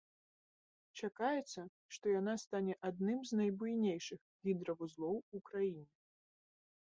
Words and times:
Чакаецца, 0.99 1.61
што 1.97 2.05
яна 2.19 2.33
стане 2.45 2.73
адным 2.89 3.19
з 3.31 3.39
найбуйнейшых 3.41 4.19
гідравузлоў 4.49 5.15
у 5.19 5.37
краіне. 5.51 5.85